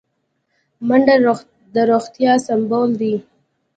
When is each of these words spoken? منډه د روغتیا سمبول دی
منډه 0.87 1.15
د 1.75 1.75
روغتیا 1.89 2.33
سمبول 2.47 2.89
دی 3.01 3.15